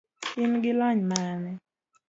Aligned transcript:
in 0.41 0.51
gi 0.63 0.71
lony 0.79 1.01
mane? 1.09 1.51